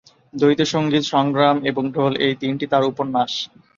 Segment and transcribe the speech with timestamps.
[0.33, 3.31] দ্বৈত সঙ্গীত, সংগ্রাম এবং ঢোল-এই তিনটি তার উপন্যাস।